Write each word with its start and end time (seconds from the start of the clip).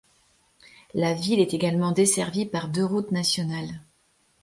La 0.95 1.13
ville 1.13 1.39
est 1.39 1.53
également 1.53 1.91
desservie 1.91 2.47
par 2.47 2.69
deux 2.69 2.83
routes 2.83 3.11
nationales. 3.11 3.83